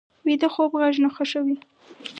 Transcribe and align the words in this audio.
ویده 0.25 0.47
خوب 0.53 0.71
غږ 0.81 0.95
نه 1.03 1.09
خوښوي 1.15 1.57